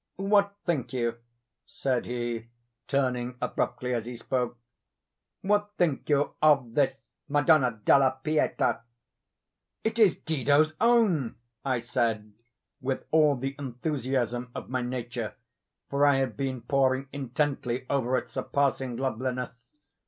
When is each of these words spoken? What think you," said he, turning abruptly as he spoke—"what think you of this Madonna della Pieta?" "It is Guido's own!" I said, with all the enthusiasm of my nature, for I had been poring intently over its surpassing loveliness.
What 0.15 0.55
think 0.65 0.93
you," 0.93 1.17
said 1.67 2.07
he, 2.07 2.47
turning 2.87 3.37
abruptly 3.39 3.93
as 3.93 4.07
he 4.07 4.15
spoke—"what 4.17 5.73
think 5.77 6.09
you 6.09 6.33
of 6.41 6.73
this 6.73 7.01
Madonna 7.27 7.79
della 7.85 8.17
Pieta?" 8.23 8.81
"It 9.83 9.99
is 9.99 10.15
Guido's 10.15 10.73
own!" 10.81 11.35
I 11.63 11.81
said, 11.81 12.33
with 12.81 13.05
all 13.11 13.35
the 13.35 13.55
enthusiasm 13.59 14.49
of 14.55 14.69
my 14.71 14.81
nature, 14.81 15.35
for 15.87 16.03
I 16.03 16.15
had 16.15 16.35
been 16.35 16.61
poring 16.63 17.07
intently 17.13 17.85
over 17.87 18.17
its 18.17 18.33
surpassing 18.33 18.97
loveliness. 18.97 19.53